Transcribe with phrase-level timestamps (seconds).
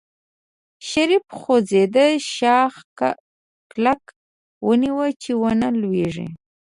[0.89, 2.05] شريف خوځنده
[2.35, 2.73] شاخ
[3.71, 4.03] کلک
[4.67, 6.27] ونيو چې ونه لوېږي.